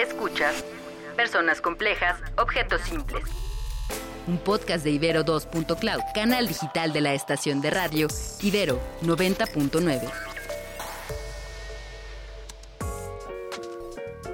[0.00, 0.64] Escuchas
[1.14, 3.22] Personas Complejas, Objetos Simples.
[4.26, 8.08] Un podcast de Ibero 2.cloud, canal digital de la estación de radio
[8.40, 10.10] Ibero 90.9.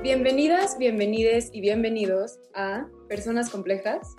[0.05, 4.15] Bienvenidas, bienvenides y bienvenidos a Personas Complejas,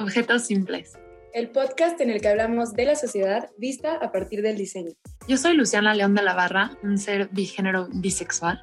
[0.00, 0.98] Objetos Simples.
[1.32, 4.94] El podcast en el que hablamos de la sociedad vista a partir del diseño.
[5.28, 8.60] Yo soy Luciana León de la Barra, un ser bigénero bisexual.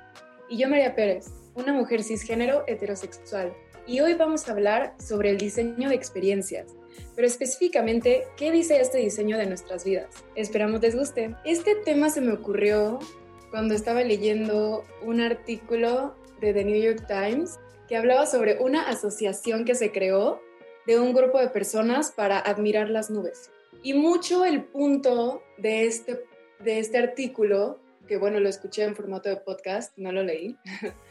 [0.49, 3.53] Y yo María Pérez, una mujer cisgénero heterosexual.
[3.87, 6.75] Y hoy vamos a hablar sobre el diseño de experiencias,
[7.15, 10.09] pero específicamente, ¿qué dice este diseño de nuestras vidas?
[10.35, 11.35] Esperamos les guste.
[11.45, 12.99] Este tema se me ocurrió
[13.51, 19.63] cuando estaba leyendo un artículo de The New York Times que hablaba sobre una asociación
[19.65, 20.41] que se creó
[20.85, 23.51] de un grupo de personas para admirar las nubes.
[23.81, 26.23] Y mucho el punto de este,
[26.59, 30.57] de este artículo, que bueno, lo escuché en formato de podcast, no lo leí,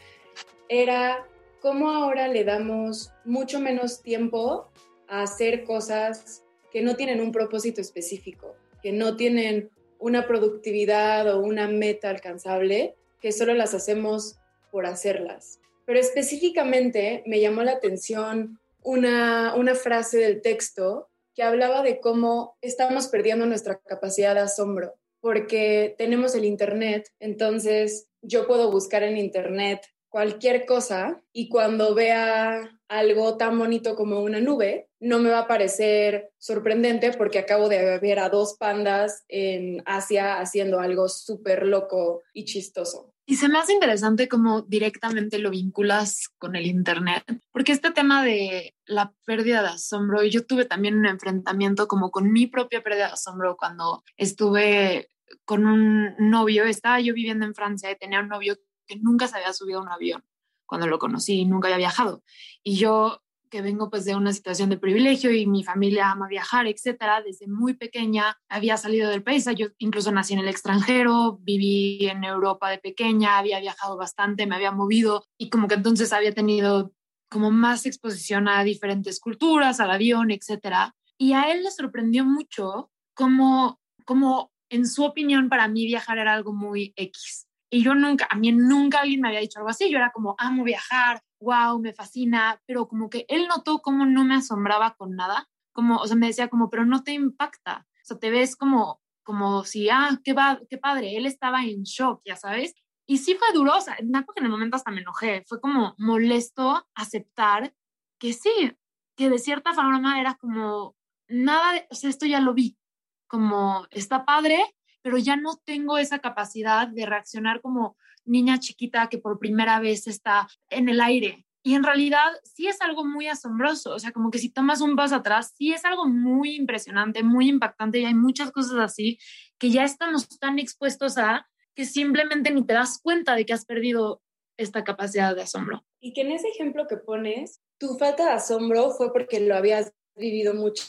[0.68, 1.26] era
[1.60, 4.70] cómo ahora le damos mucho menos tiempo
[5.08, 11.40] a hacer cosas que no tienen un propósito específico, que no tienen una productividad o
[11.40, 14.36] una meta alcanzable, que solo las hacemos
[14.70, 15.60] por hacerlas.
[15.86, 22.56] Pero específicamente me llamó la atención una, una frase del texto que hablaba de cómo
[22.60, 29.16] estamos perdiendo nuestra capacidad de asombro, porque tenemos el Internet, entonces yo puedo buscar en
[29.16, 35.40] Internet cualquier cosa y cuando vea algo tan bonito como una nube, no me va
[35.40, 41.66] a parecer sorprendente porque acabo de ver a dos pandas en Asia haciendo algo súper
[41.66, 43.12] loco y chistoso.
[43.26, 48.24] Y se me hace interesante cómo directamente lo vinculas con el Internet, porque este tema
[48.24, 53.08] de la pérdida de asombro, yo tuve también un enfrentamiento como con mi propia pérdida
[53.08, 55.08] de asombro cuando estuve
[55.44, 59.36] con un novio, estaba yo viviendo en Francia y tenía un novio que nunca se
[59.36, 60.24] había subido a un avión
[60.66, 62.22] cuando lo conocí, nunca había viajado.
[62.62, 63.20] Y yo
[63.54, 67.46] que vengo pues de una situación de privilegio y mi familia ama viajar, etcétera, desde
[67.46, 72.68] muy pequeña había salido del país, yo incluso nací en el extranjero, viví en Europa
[72.68, 76.92] de pequeña, había viajado bastante, me había movido y como que entonces había tenido
[77.30, 80.96] como más exposición a diferentes culturas, al avión, etcétera.
[81.16, 86.34] Y a él le sorprendió mucho como, como en su opinión para mí viajar era
[86.34, 87.46] algo muy X.
[87.74, 89.90] Y yo nunca, a mí nunca alguien me había dicho algo así.
[89.90, 94.22] Yo era como, amo viajar, wow, me fascina, pero como que él notó cómo no
[94.22, 95.48] me asombraba con nada.
[95.72, 97.84] Como, o sea, me decía como, pero no te impacta.
[97.96, 101.16] O sea, te ves como, como si, ah, qué, va, qué padre.
[101.16, 102.74] Él estaba en shock, ya sabes.
[103.08, 105.42] Y sí fue duro, o sea, en el momento hasta me enojé.
[105.48, 107.74] Fue como molesto aceptar
[108.20, 108.78] que sí,
[109.16, 110.94] que de cierta forma era como,
[111.26, 112.78] nada, o sea, esto ya lo vi.
[113.26, 114.64] Como, está padre,
[115.04, 117.94] pero ya no tengo esa capacidad de reaccionar como
[118.24, 121.46] niña chiquita que por primera vez está en el aire.
[121.62, 124.96] Y en realidad sí es algo muy asombroso, o sea, como que si tomas un
[124.96, 129.18] paso atrás, sí es algo muy impresionante, muy impactante y hay muchas cosas así
[129.58, 133.66] que ya estamos tan expuestos a que simplemente ni te das cuenta de que has
[133.66, 134.22] perdido
[134.56, 135.84] esta capacidad de asombro.
[136.00, 139.92] Y que en ese ejemplo que pones, tu falta de asombro fue porque lo habías
[140.16, 140.84] vivido mucho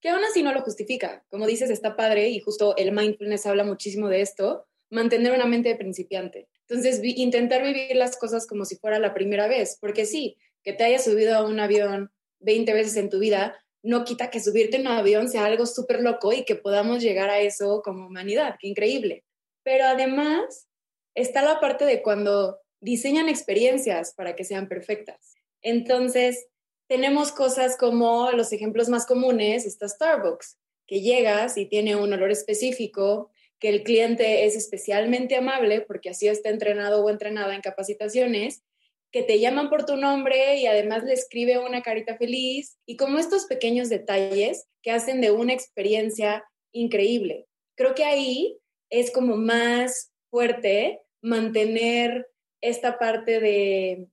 [0.00, 1.24] que aún así no lo justifica.
[1.30, 5.68] Como dices, está padre y justo el mindfulness habla muchísimo de esto, mantener una mente
[5.68, 6.48] de principiante.
[6.68, 10.84] Entonces, intentar vivir las cosas como si fuera la primera vez, porque sí, que te
[10.84, 14.82] hayas subido a un avión 20 veces en tu vida, no quita que subirte en
[14.82, 18.68] un avión sea algo súper loco y que podamos llegar a eso como humanidad, qué
[18.68, 19.24] increíble.
[19.62, 20.68] Pero además
[21.14, 25.34] está la parte de cuando diseñan experiencias para que sean perfectas.
[25.62, 26.46] Entonces,
[26.90, 30.58] tenemos cosas como los ejemplos más comunes, está Starbucks,
[30.88, 33.30] que llegas y tiene un olor específico,
[33.60, 38.64] que el cliente es especialmente amable porque así está entrenado o entrenada en capacitaciones,
[39.12, 43.20] que te llaman por tu nombre y además le escribe una carita feliz y como
[43.20, 47.46] estos pequeños detalles que hacen de una experiencia increíble.
[47.76, 48.58] Creo que ahí
[48.90, 52.26] es como más fuerte mantener
[52.60, 54.08] esta parte de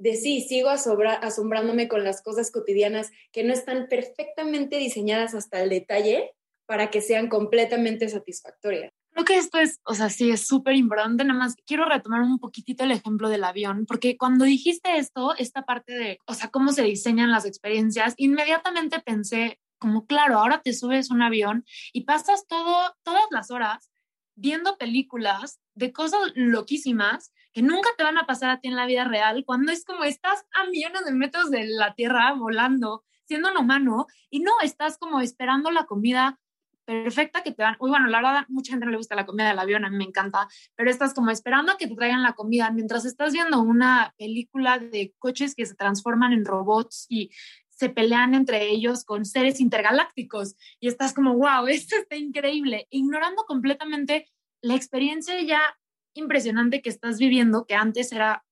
[0.00, 5.68] de sí, sigo asombrándome con las cosas cotidianas que no están perfectamente diseñadas hasta el
[5.68, 6.32] detalle
[6.64, 8.90] para que sean completamente satisfactorias.
[9.10, 11.24] Creo que esto es, o sea, sí, es súper importante.
[11.24, 15.62] Nada más quiero retomar un poquitito el ejemplo del avión, porque cuando dijiste esto, esta
[15.66, 20.72] parte de, o sea, cómo se diseñan las experiencias, inmediatamente pensé, como claro, ahora te
[20.72, 23.90] subes un avión y pasas todo, todas las horas
[24.34, 28.86] viendo películas de cosas loquísimas que nunca te van a pasar a ti en la
[28.86, 33.50] vida real, cuando es como estás a millones de metros de la Tierra volando, siendo
[33.50, 36.38] un humano, y no, estás como esperando la comida
[36.84, 37.76] perfecta que te dan.
[37.80, 39.96] Uy, bueno, la verdad, mucha gente no le gusta la comida del avión, a mí
[39.96, 43.60] me encanta, pero estás como esperando a que te traigan la comida mientras estás viendo
[43.60, 47.30] una película de coches que se transforman en robots y
[47.70, 53.44] se pelean entre ellos con seres intergalácticos y estás como, wow, esto está increíble, ignorando
[53.46, 54.28] completamente
[54.62, 55.60] la experiencia ya
[56.14, 58.44] impresionante que estás viviendo, que antes era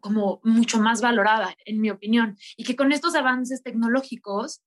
[0.00, 4.62] como mucho más valorada, en mi opinión, y que con estos avances tecnológicos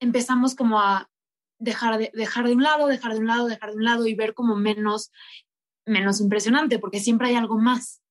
[0.00, 1.10] empezamos como a
[1.58, 4.14] dejar de, dejar de un lado, dejar de un lado, dejar de un lado y
[4.14, 5.10] ver como menos,
[5.86, 8.02] menos impresionante, porque siempre hay algo más.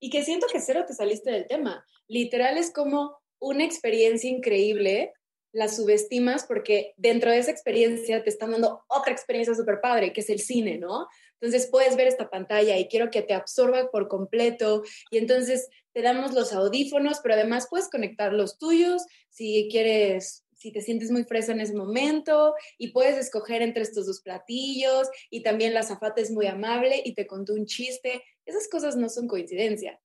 [0.00, 1.84] Y que siento que cero te saliste del tema.
[2.08, 5.12] Literal es como una experiencia increíble,
[5.52, 10.20] la subestimas porque dentro de esa experiencia te están dando otra experiencia súper padre, que
[10.20, 11.08] es el cine, ¿no?
[11.40, 16.02] Entonces puedes ver esta pantalla y quiero que te absorba por completo y entonces te
[16.02, 21.24] damos los audífonos, pero además puedes conectar los tuyos si quieres si te sientes muy
[21.24, 26.20] fresa en ese momento y puedes escoger entre estos dos platillos y también la zafata
[26.20, 28.22] es muy amable y te contó un chiste.
[28.44, 29.98] Esas cosas no son coincidencia.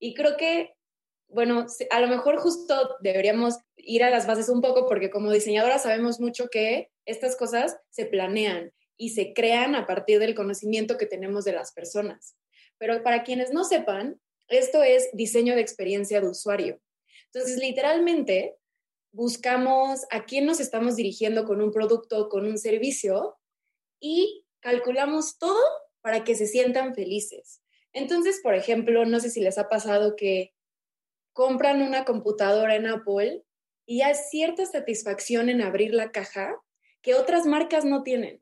[0.00, 0.74] Y creo que
[1.32, 5.78] bueno, a lo mejor justo deberíamos ir a las bases un poco porque como diseñadora
[5.78, 11.06] sabemos mucho que estas cosas se planean y se crean a partir del conocimiento que
[11.06, 12.36] tenemos de las personas.
[12.78, 16.80] Pero para quienes no sepan, esto es diseño de experiencia de usuario.
[17.32, 18.56] Entonces, literalmente,
[19.12, 23.38] buscamos a quién nos estamos dirigiendo con un producto, con un servicio
[24.00, 25.60] y calculamos todo
[26.00, 27.62] para que se sientan felices.
[27.92, 30.52] Entonces, por ejemplo, no sé si les ha pasado que
[31.32, 33.44] compran una computadora en Apple
[33.86, 36.56] y hay cierta satisfacción en abrir la caja
[37.02, 38.40] que otras marcas no tienen.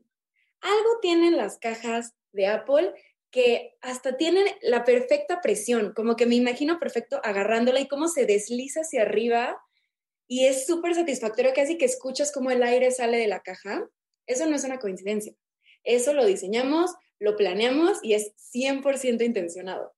[0.60, 2.92] Algo tienen las cajas de Apple
[3.30, 8.26] que hasta tienen la perfecta presión, como que me imagino perfecto agarrándola y cómo se
[8.26, 9.60] desliza hacia arriba
[10.26, 13.88] y es súper satisfactorio casi que escuchas cómo el aire sale de la caja.
[14.26, 15.34] Eso no es una coincidencia.
[15.84, 19.94] Eso lo diseñamos, lo planeamos y es 100% intencionado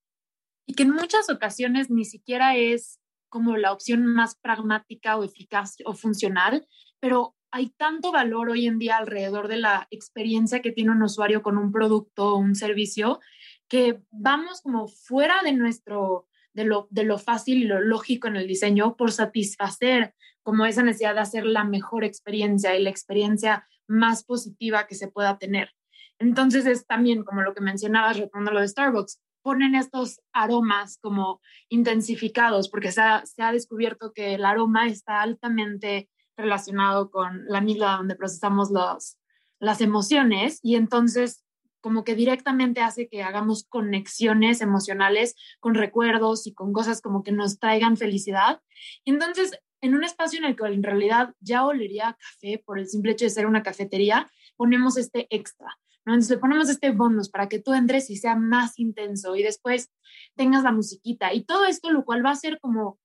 [0.66, 5.76] y que en muchas ocasiones ni siquiera es como la opción más pragmática o eficaz
[5.84, 6.66] o funcional,
[7.00, 11.42] pero hay tanto valor hoy en día alrededor de la experiencia que tiene un usuario
[11.42, 13.20] con un producto o un servicio
[13.68, 18.36] que vamos como fuera de nuestro de lo, de lo fácil y lo lógico en
[18.36, 23.68] el diseño por satisfacer como esa necesidad de hacer la mejor experiencia y la experiencia
[23.86, 25.72] más positiva que se pueda tener.
[26.18, 31.40] Entonces es también como lo que mencionabas, retomando lo de Starbucks, ponen estos aromas como
[31.68, 38.16] intensificados, porque se ha, descubierto que el aroma está altamente relacionado con la amígdala donde
[38.16, 39.18] procesamos los,
[39.58, 41.44] las emociones y entonces
[41.80, 47.32] como que directamente hace que hagamos conexiones emocionales con recuerdos y con cosas como que
[47.32, 48.60] nos traigan felicidad.
[49.04, 53.12] Entonces, en un espacio en el que en realidad ya olería café por el simple
[53.12, 55.78] hecho de ser una cafetería, ponemos este extra.
[56.06, 59.90] Entonces le ponemos este bonus para que tú entres y sea más intenso y después
[60.36, 62.98] tengas la musiquita y todo esto, lo cual va a ser como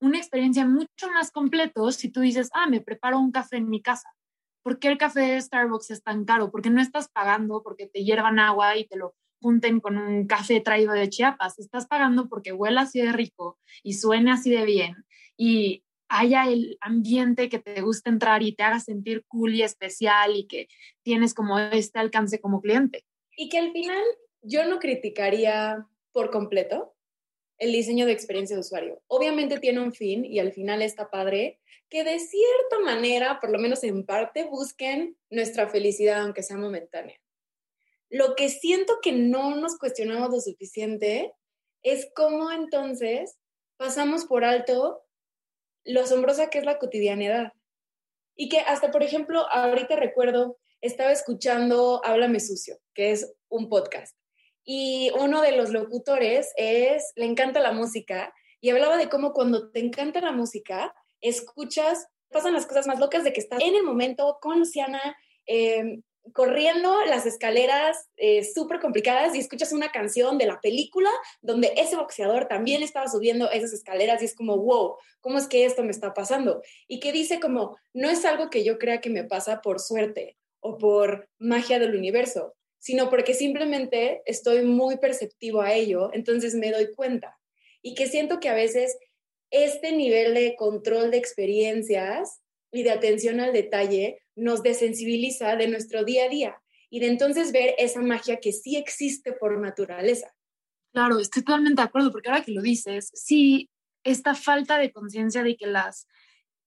[0.00, 3.80] una experiencia mucho más completo si tú dices, ah, me preparo un café en mi
[3.80, 4.08] casa.
[4.62, 6.50] ¿Por qué el café de Starbucks es tan caro?
[6.50, 10.60] Porque no estás pagando porque te hiervan agua y te lo junten con un café
[10.60, 11.58] traído de Chiapas.
[11.58, 15.04] Estás pagando porque huela así de rico y suene así de bien
[15.36, 20.36] y haya el ambiente que te guste entrar y te haga sentir cool y especial
[20.36, 20.68] y que
[21.02, 23.04] tienes como este alcance como cliente.
[23.36, 24.02] Y que al final
[24.42, 26.94] yo no criticaría por completo
[27.58, 29.02] el diseño de experiencia de usuario.
[29.06, 33.58] Obviamente tiene un fin y al final está padre que de cierta manera, por lo
[33.58, 37.20] menos en parte, busquen nuestra felicidad, aunque sea momentánea.
[38.10, 41.32] Lo que siento que no nos cuestionamos lo suficiente
[41.82, 43.38] es cómo entonces
[43.76, 45.01] pasamos por alto
[45.84, 47.52] lo asombrosa que es la cotidianidad.
[48.36, 54.16] Y que hasta, por ejemplo, ahorita recuerdo, estaba escuchando Háblame Sucio, que es un podcast.
[54.64, 59.70] Y uno de los locutores es, le encanta la música y hablaba de cómo cuando
[59.70, 63.82] te encanta la música, escuchas, pasan las cosas más locas de que estás en el
[63.82, 65.00] momento con Luciana,
[65.46, 66.00] eh,
[66.32, 71.10] corriendo las escaleras eh, súper complicadas y escuchas una canción de la película
[71.40, 75.64] donde ese boxeador también estaba subiendo esas escaleras y es como, wow, ¿cómo es que
[75.64, 76.62] esto me está pasando?
[76.86, 80.36] Y que dice como, no es algo que yo crea que me pasa por suerte
[80.60, 86.70] o por magia del universo, sino porque simplemente estoy muy perceptivo a ello, entonces me
[86.70, 87.38] doy cuenta.
[87.82, 88.96] Y que siento que a veces
[89.50, 96.04] este nivel de control de experiencias y de atención al detalle nos desensibiliza de nuestro
[96.04, 100.34] día a día y de entonces ver esa magia que sí existe por naturaleza.
[100.92, 103.70] Claro, estoy totalmente de acuerdo, porque ahora que lo dices, sí,
[104.04, 106.06] esta falta de conciencia de que las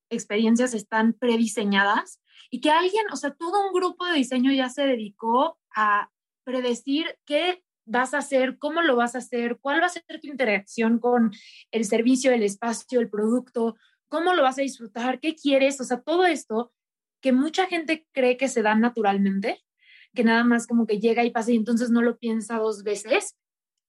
[0.09, 2.19] experiencias están prediseñadas,
[2.49, 6.09] y que alguien, o sea, todo un grupo de diseño ya se dedicó a
[6.43, 10.27] predecir qué vas a hacer, cómo lo vas a hacer, cuál va a ser tu
[10.27, 11.31] interacción con
[11.71, 13.75] el servicio, el espacio, el producto,
[14.07, 16.71] cómo lo vas a disfrutar, qué quieres, o sea, todo esto
[17.25, 19.59] que mucha gente cree que se da naturalmente,
[20.13, 23.35] que nada más como que llega y pasa y entonces no lo piensa dos veces,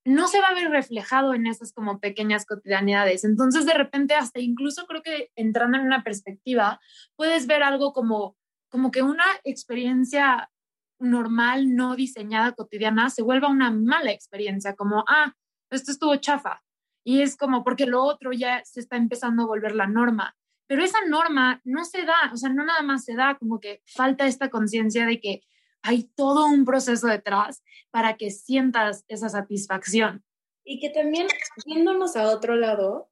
[0.07, 3.25] no se va a ver reflejado en esas como pequeñas cotidianidades.
[3.25, 6.81] Entonces, de repente, hasta incluso creo que entrando en una perspectiva,
[7.14, 8.38] puedes ver algo como,
[8.71, 10.50] como que una experiencia
[10.99, 15.35] normal, no diseñada, cotidiana, se vuelva una mala experiencia, como, ah,
[15.71, 16.62] esto estuvo chafa.
[17.05, 20.35] Y es como, porque lo otro ya se está empezando a volver la norma.
[20.66, 23.82] Pero esa norma no se da, o sea, no nada más se da, como que
[23.87, 25.42] falta esta conciencia de que
[25.82, 30.25] hay todo un proceso detrás para que sientas esa satisfacción.
[30.64, 31.28] Y que también,
[31.64, 33.08] viéndonos a otro lado,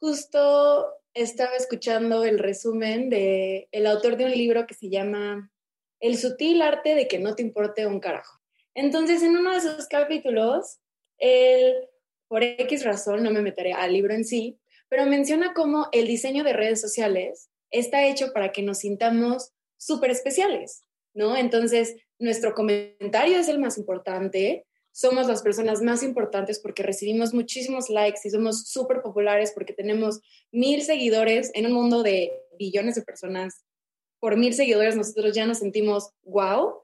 [0.00, 5.50] justo estaba escuchando el resumen de el autor de un libro que se llama
[6.00, 8.40] El sutil arte de que no te importe un carajo.
[8.74, 10.80] Entonces, en uno de esos capítulos,
[11.18, 11.74] él,
[12.28, 14.58] por X razón, no me meteré al libro en sí,
[14.88, 20.10] pero menciona cómo el diseño de redes sociales está hecho para que nos sintamos súper
[20.10, 20.82] especiales,
[21.14, 21.36] ¿no?
[21.36, 24.66] Entonces, nuestro comentario es el más importante,
[24.96, 30.20] somos las personas más importantes porque recibimos muchísimos likes y somos súper populares porque tenemos
[30.52, 33.62] mil seguidores en un mundo de billones de personas.
[34.20, 36.80] Por mil seguidores nosotros ya nos sentimos wow.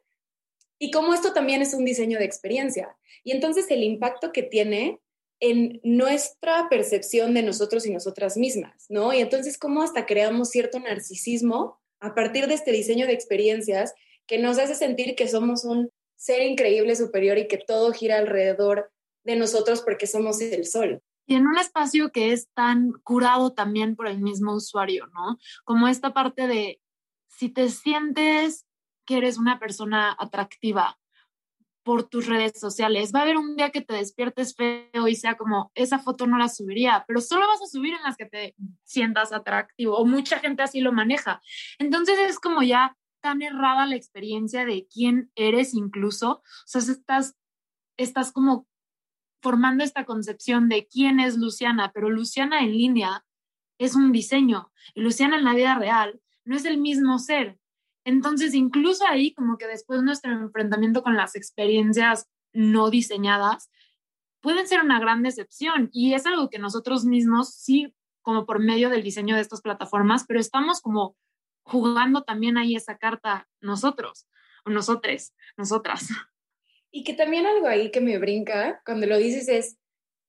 [0.78, 2.94] Y como esto también es un diseño de experiencia.
[3.24, 5.00] Y entonces el impacto que tiene
[5.42, 9.12] en nuestra percepción de nosotros y nosotras mismas, ¿no?
[9.12, 13.92] Y entonces cómo hasta creamos cierto narcisismo a partir de este diseño de experiencias
[14.28, 18.92] que nos hace sentir que somos un ser increíble superior y que todo gira alrededor
[19.24, 21.02] de nosotros porque somos el sol.
[21.26, 25.38] Y en un espacio que es tan curado también por el mismo usuario, ¿no?
[25.64, 26.80] Como esta parte de
[27.26, 28.64] si te sientes
[29.04, 31.00] que eres una persona atractiva
[31.82, 35.36] por tus redes sociales, va a haber un día que te despiertes feo y sea
[35.36, 38.54] como, esa foto no la subiría, pero solo vas a subir en las que te
[38.84, 41.40] sientas atractivo o mucha gente así lo maneja.
[41.78, 47.36] Entonces es como ya tan errada la experiencia de quién eres incluso, o sea, estás,
[47.96, 48.66] estás como
[49.40, 53.24] formando esta concepción de quién es Luciana, pero Luciana en línea
[53.78, 57.58] es un diseño y Luciana en la vida real no es el mismo ser.
[58.04, 63.70] Entonces, incluso ahí, como que después de nuestro enfrentamiento con las experiencias no diseñadas,
[64.40, 68.90] pueden ser una gran decepción y es algo que nosotros mismos sí, como por medio
[68.90, 71.16] del diseño de estas plataformas, pero estamos como
[71.62, 74.26] jugando también ahí esa carta nosotros,
[74.64, 76.08] o nosotres, nosotras.
[76.94, 79.78] Y que también algo ahí que me brinca cuando lo dices es,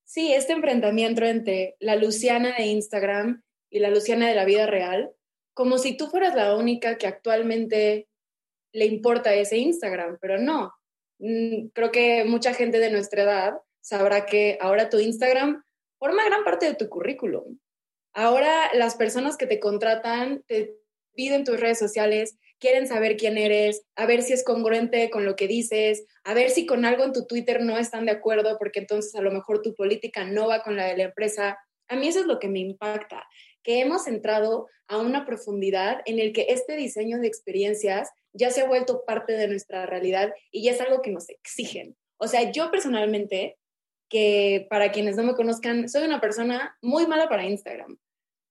[0.05, 5.11] sí, este enfrentamiento entre la Luciana de Instagram y la Luciana de la vida real,
[5.53, 8.07] como si tú fueras la única que actualmente
[8.71, 10.73] le importa ese Instagram, pero no.
[11.19, 15.63] Mm, creo que mucha gente de nuestra edad sabrá que ahora tu Instagram
[15.99, 17.59] forma gran parte de tu currículum.
[18.13, 20.75] Ahora las personas que te contratan te
[21.15, 25.35] piden tus redes sociales, quieren saber quién eres, a ver si es congruente con lo
[25.35, 28.79] que dices, a ver si con algo en tu Twitter no están de acuerdo, porque
[28.79, 31.57] entonces a lo mejor tu política no va con la de la empresa.
[31.87, 33.27] A mí eso es lo que me impacta,
[33.63, 38.61] que hemos entrado a una profundidad en el que este diseño de experiencias ya se
[38.61, 41.95] ha vuelto parte de nuestra realidad y ya es algo que nos exigen.
[42.17, 43.57] O sea, yo personalmente,
[44.09, 47.97] que para quienes no me conozcan, soy una persona muy mala para Instagram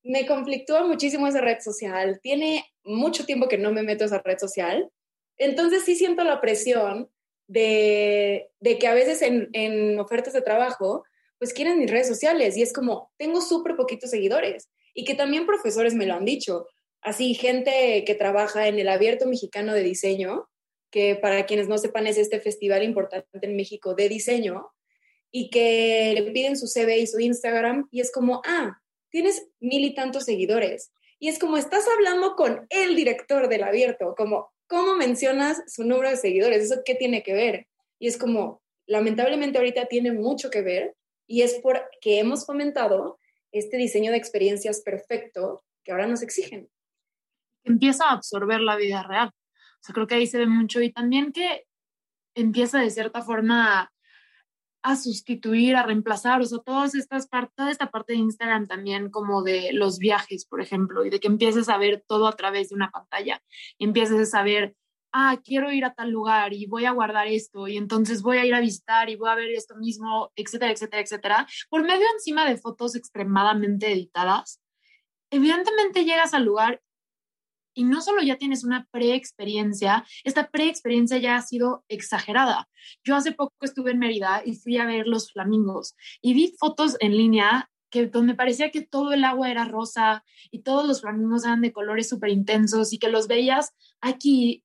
[0.02, 2.20] me conflictúa muchísimo esa red social.
[2.22, 4.90] Tiene mucho tiempo que no me meto a esa red social.
[5.36, 7.10] Entonces sí siento la presión
[7.46, 11.04] de, que a veces en, en, ofertas de trabajo,
[11.38, 15.46] pues quieren mis redes sociales y es como, tengo súper poquitos seguidores y que también
[15.46, 16.66] profesores me lo han dicho.
[17.00, 20.48] Así, gente que trabaja en el Abierto Mexicano de Diseño,
[20.90, 24.70] que para quienes no sepan es este festival importante en México de diseño,
[25.32, 28.78] y que le piden su CV y su Instagram y es como, ah,
[29.10, 30.92] tienes mil y tantos seguidores.
[31.18, 36.10] Y es como estás hablando con el director del abierto, como, ¿cómo mencionas su número
[36.10, 36.64] de seguidores?
[36.64, 37.66] ¿Eso qué tiene que ver?
[37.98, 40.94] Y es como, lamentablemente ahorita tiene mucho que ver
[41.26, 43.18] y es porque hemos fomentado
[43.52, 46.68] este diseño de experiencias perfecto que ahora nos exigen.
[47.64, 49.28] Empieza a absorber la vida real.
[49.28, 51.64] O sea, creo que ahí se ve mucho y también que
[52.34, 53.92] empieza de cierta forma
[54.82, 59.10] a sustituir, a reemplazar, o sea, todas estas partes, toda esta parte de Instagram también
[59.10, 62.70] como de los viajes, por ejemplo, y de que empieces a ver todo a través
[62.70, 63.42] de una pantalla,
[63.78, 64.74] y empieces a saber,
[65.12, 68.44] ah, quiero ir a tal lugar y voy a guardar esto, y entonces voy a
[68.44, 72.48] ir a visitar y voy a ver esto mismo, etcétera, etcétera, etcétera, por medio encima
[72.48, 74.60] de fotos extremadamente editadas,
[75.30, 76.82] evidentemente llegas al lugar
[77.74, 82.68] y no solo ya tienes una preexperiencia, esta preexperiencia ya ha sido exagerada.
[83.02, 86.96] Yo hace poco estuve en Mérida y fui a ver los flamingos y vi fotos
[87.00, 91.44] en línea que donde parecía que todo el agua era rosa y todos los flamingos
[91.44, 94.64] eran de colores súper intensos y que los veías aquí.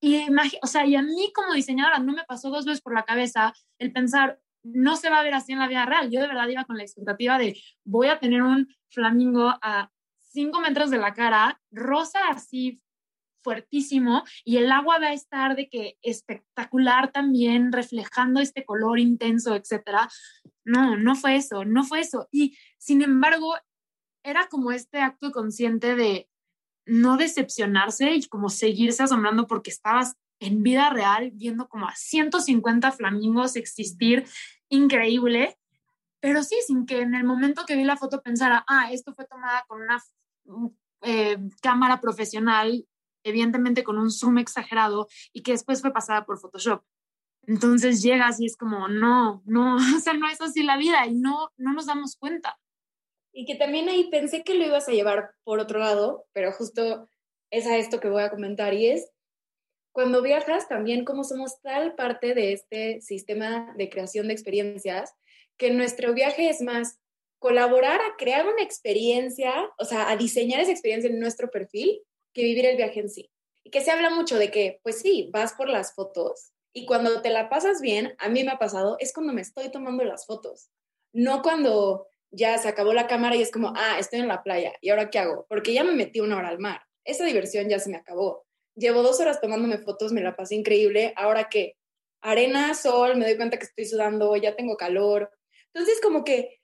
[0.00, 0.26] Y,
[0.62, 3.54] o sea, y a mí como diseñadora no me pasó dos veces por la cabeza
[3.78, 6.10] el pensar, no se va a ver así en la vida real.
[6.10, 10.60] Yo de verdad iba con la expectativa de voy a tener un flamingo a cinco
[10.60, 12.82] metros de la cara, rosa así
[13.42, 19.54] fuertísimo y el agua va a estar de que espectacular también, reflejando este color intenso,
[19.54, 20.08] etcétera.
[20.64, 22.28] No, no fue eso, no fue eso.
[22.32, 23.54] Y sin embargo,
[24.24, 26.28] era como este acto consciente de
[26.86, 32.92] no decepcionarse y como seguirse asombrando porque estabas en vida real viendo como a 150
[32.92, 34.26] flamingos existir
[34.68, 35.58] increíble,
[36.20, 39.26] pero sí, sin que en el momento que vi la foto pensara, ah, esto fue
[39.26, 40.02] tomada con una
[41.02, 42.86] eh, cámara profesional,
[43.22, 46.82] evidentemente con un zoom exagerado y que después fue pasada por Photoshop.
[47.46, 51.14] Entonces llegas y es como, no, no, o sea, no es así la vida y
[51.14, 52.58] no, no nos damos cuenta.
[53.38, 57.06] Y que también ahí pensé que lo ibas a llevar por otro lado, pero justo
[57.50, 59.10] es a esto que voy a comentar y es
[59.92, 65.12] cuando viajas también como somos tal parte de este sistema de creación de experiencias
[65.58, 66.98] que nuestro viaje es más
[67.38, 72.02] colaborar a crear una experiencia, o sea, a diseñar esa experiencia en nuestro perfil,
[72.32, 73.30] que vivir el viaje en sí.
[73.64, 77.20] Y que se habla mucho de que, pues sí, vas por las fotos y cuando
[77.20, 80.24] te la pasas bien, a mí me ha pasado, es cuando me estoy tomando las
[80.24, 80.70] fotos,
[81.12, 84.72] no cuando ya se acabó la cámara y es como, ah, estoy en la playa,
[84.80, 85.46] ¿y ahora qué hago?
[85.48, 86.80] Porque ya me metí una hora al mar.
[87.04, 88.44] Esa diversión ya se me acabó.
[88.74, 91.14] Llevo dos horas tomándome fotos, me la pasé increíble.
[91.16, 91.76] Ahora qué?
[92.20, 95.30] Arena, sol, me doy cuenta que estoy sudando, ya tengo calor.
[95.72, 96.60] Entonces, como que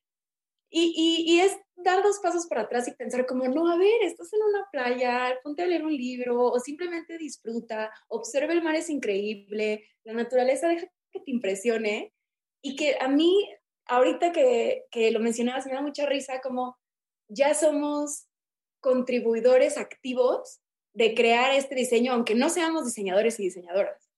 [0.74, 4.32] y, y, es dar dos pasos para atrás y pensar como, no, a ver, estás
[4.32, 8.88] en una playa, ponte a leer un libro o simplemente disfruta, observa el mar, es
[8.88, 12.14] increíble, la naturaleza deja que te impresione
[12.62, 13.50] y que a mí,
[13.86, 16.78] ahorita que, que lo mencionabas, me da mucha risa como
[17.28, 18.26] ya somos
[18.80, 20.60] contribuidores activos
[20.94, 24.10] de crear este diseño, aunque no seamos diseñadores y diseñadoras.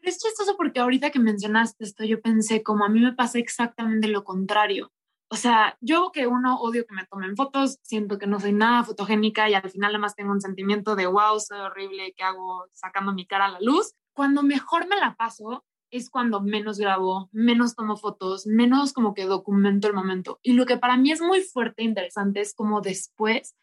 [0.00, 3.38] Pero es chistoso porque ahorita que mencionaste esto, yo pensé como a mí me pasa
[3.38, 4.92] exactamente lo contrario
[5.30, 8.82] o sea, yo que uno odio que me tomen fotos, siento que no soy nada
[8.82, 13.12] fotogénica y al final además tengo un sentimiento de wow, soy horrible, ¿qué hago sacando
[13.12, 13.94] mi cara a la luz?
[14.14, 19.24] Cuando mejor me la paso es cuando menos grabo, menos tomo fotos, menos como que
[19.24, 20.38] documento el momento.
[20.42, 23.56] Y lo que para mí es muy fuerte e interesante es como después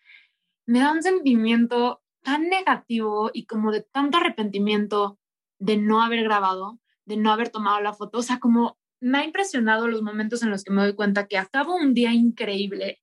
[0.68, 5.20] me da un sentimiento tan negativo y como de tanto arrepentimiento
[5.60, 9.26] de no haber grabado, de no haber tomado la foto, o sea, como me ha
[9.26, 13.02] impresionado los momentos en los que me doy cuenta que acabo un día increíble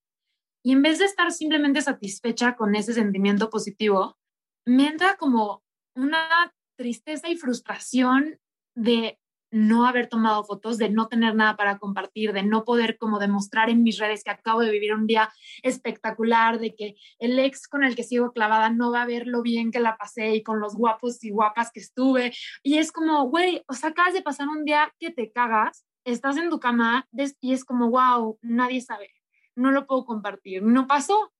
[0.64, 4.16] y en vez de estar simplemente satisfecha con ese sentimiento positivo,
[4.64, 5.62] me entra como
[5.94, 8.38] una tristeza y frustración
[8.74, 9.18] de
[9.52, 13.68] no haber tomado fotos, de no tener nada para compartir, de no poder como demostrar
[13.68, 15.30] en mis redes que acabo de vivir un día
[15.62, 19.42] espectacular, de que el ex con el que sigo clavada no va a ver lo
[19.42, 22.32] bien que la pasé y con los guapos y guapas que estuve.
[22.62, 26.38] Y es como, güey, o sea, acabas de pasar un día que te cagas, estás
[26.38, 27.06] en tu cama
[27.40, 29.10] y es como, wow, nadie sabe,
[29.54, 31.30] no lo puedo compartir, no pasó.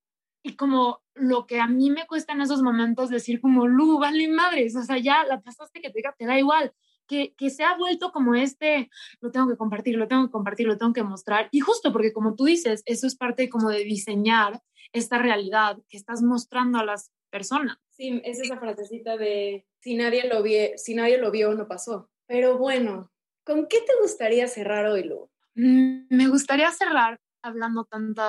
[0.45, 4.29] Y como lo que a mí me cuesta en esos momentos decir como, Lu, vale
[4.29, 6.75] madres, o sea, ya la pasaste que te, te da igual
[7.37, 10.79] que, se ha vuelto como este, lo tengo que compartir, lo tengo que compartir, lo
[10.79, 11.49] tengo que mostrar.
[11.51, 15.97] Y justo porque como tú dices, eso es parte como de diseñar esta realidad que
[15.97, 17.79] estás mostrando a las personas.
[17.91, 22.11] Sí, es esa frasecita de si nadie lo, vio, si nadie lo vio, no pasó.
[22.27, 23.11] Pero bueno,
[23.45, 25.31] ¿con qué te gustaría cerrar hoy, Lu?
[25.55, 28.23] Mm, me gustaría cerrar hablando tanto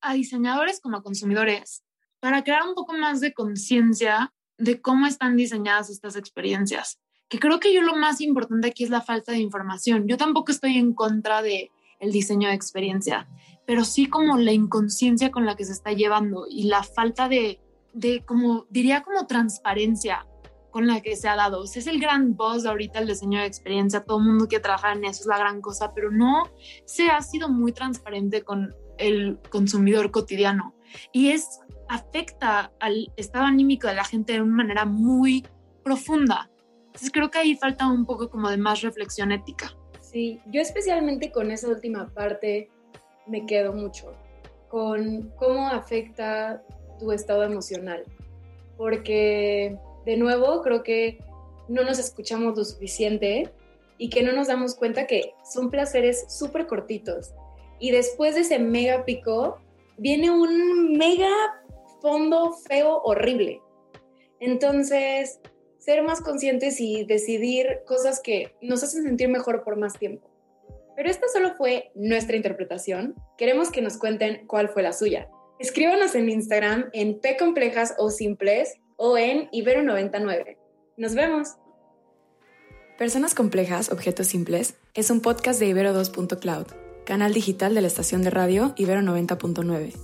[0.00, 1.84] a diseñadores como a consumidores
[2.20, 7.60] para crear un poco más de conciencia de cómo están diseñadas estas experiencias que creo
[7.60, 10.06] que yo lo más importante aquí es la falta de información.
[10.08, 13.28] Yo tampoco estoy en contra de el diseño de experiencia,
[13.66, 17.60] pero sí como la inconsciencia con la que se está llevando y la falta de,
[17.92, 20.26] de como, diría como transparencia
[20.70, 21.64] con la que se ha dado.
[21.64, 25.04] es el gran boss ahorita el diseño de experiencia, todo el mundo quiere trabajar en
[25.04, 26.44] eso, es la gran cosa, pero no
[26.84, 30.74] se ha sido muy transparente con el consumidor cotidiano
[31.12, 35.46] y es afecta al estado anímico de la gente de una manera muy
[35.82, 36.50] profunda.
[36.98, 39.72] Entonces creo que ahí falta un poco como de más reflexión ética.
[40.00, 42.70] Sí, yo especialmente con esa última parte
[43.28, 44.16] me quedo mucho,
[44.68, 46.60] con cómo afecta
[46.98, 48.02] tu estado emocional.
[48.76, 51.18] Porque, de nuevo, creo que
[51.68, 53.48] no nos escuchamos lo suficiente
[53.96, 57.32] y que no nos damos cuenta que son placeres súper cortitos.
[57.78, 59.60] Y después de ese mega pico,
[59.98, 61.30] viene un mega
[62.00, 63.60] fondo feo horrible
[64.40, 65.40] Entonces,
[65.88, 70.28] ser más conscientes y decidir cosas que nos hacen sentir mejor por más tiempo.
[70.94, 73.14] Pero esta solo fue nuestra interpretación.
[73.38, 75.30] Queremos que nos cuenten cuál fue la suya.
[75.58, 80.58] Escríbanos en Instagram en P complejas o simples o en Ibero99.
[80.98, 81.56] Nos vemos.
[82.98, 86.66] Personas complejas, objetos simples es un podcast de Ibero 2.cloud,
[87.08, 89.94] canal digital de la estación de radio Ibero 90.9.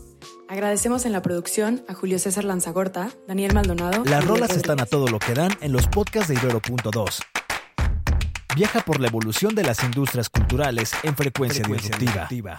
[0.48, 4.06] Agradecemos en la producción a Julio César Lanzagorta, Daniel Maldonado.
[4.06, 7.20] Las rolas están a todo lo que dan en los podcasts de Ibero.2.
[8.56, 12.58] Viaja por la evolución de las industrias culturales en frecuencia, disruptiva.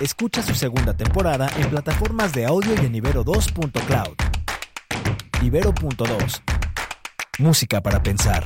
[0.00, 4.14] Escucha su segunda temporada en plataformas de audio y en Ibero2.cloud.
[5.42, 6.40] Ibero.2.
[7.40, 8.44] Música para pensar.